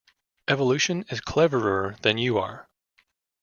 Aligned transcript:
Evolution 0.47 1.05
is 1.11 1.21
cleverer 1.21 1.95
than 2.01 2.17
you 2.17 2.39
are. 2.39 2.67